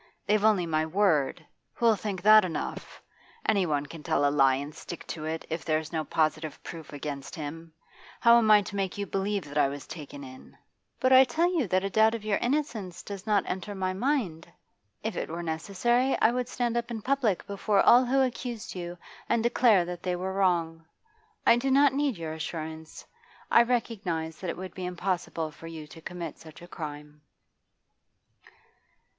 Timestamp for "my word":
0.65-1.45